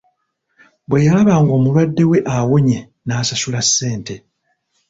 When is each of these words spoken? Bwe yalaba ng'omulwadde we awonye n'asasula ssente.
Bwe 0.87 0.99
yalaba 1.05 1.33
ng'omulwadde 1.43 2.03
we 2.09 2.17
awonye 2.37 2.79
n'asasula 3.05 3.59
ssente. 3.67 4.15